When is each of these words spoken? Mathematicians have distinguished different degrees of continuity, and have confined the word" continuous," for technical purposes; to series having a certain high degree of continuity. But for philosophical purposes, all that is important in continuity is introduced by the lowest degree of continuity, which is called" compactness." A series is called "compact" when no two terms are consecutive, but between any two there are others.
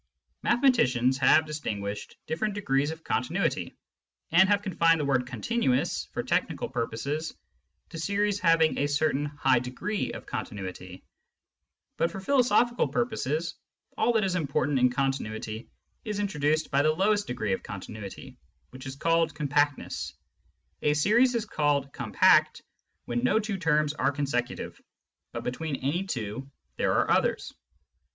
Mathematicians 0.41 1.19
have 1.19 1.45
distinguished 1.45 2.17
different 2.25 2.55
degrees 2.55 2.89
of 2.89 3.03
continuity, 3.03 3.77
and 4.31 4.49
have 4.49 4.63
confined 4.63 4.99
the 4.99 5.05
word" 5.05 5.27
continuous," 5.27 6.05
for 6.11 6.23
technical 6.23 6.67
purposes; 6.67 7.35
to 7.89 7.99
series 7.99 8.39
having 8.39 8.79
a 8.79 8.87
certain 8.87 9.25
high 9.27 9.59
degree 9.59 10.11
of 10.13 10.25
continuity. 10.25 11.03
But 11.97 12.09
for 12.09 12.19
philosophical 12.19 12.87
purposes, 12.87 13.53
all 13.95 14.11
that 14.13 14.23
is 14.23 14.33
important 14.33 14.79
in 14.79 14.89
continuity 14.89 15.69
is 16.03 16.17
introduced 16.17 16.71
by 16.71 16.81
the 16.81 16.89
lowest 16.95 17.27
degree 17.27 17.53
of 17.53 17.61
continuity, 17.61 18.37
which 18.71 18.87
is 18.87 18.95
called" 18.95 19.35
compactness." 19.35 20.13
A 20.81 20.95
series 20.95 21.35
is 21.35 21.45
called 21.45 21.93
"compact" 21.93 22.63
when 23.05 23.23
no 23.23 23.37
two 23.39 23.59
terms 23.59 23.93
are 23.93 24.11
consecutive, 24.11 24.81
but 25.31 25.43
between 25.43 25.75
any 25.75 26.05
two 26.07 26.49
there 26.77 26.93
are 26.95 27.11
others. 27.11 27.53